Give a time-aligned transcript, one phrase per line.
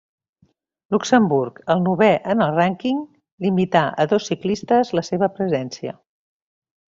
[0.93, 3.03] Luxemburg, el novè en el rànquing,
[3.47, 5.97] limità a dos ciclistes la seva presència.